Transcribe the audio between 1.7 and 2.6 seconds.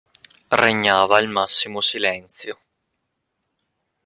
silenzio.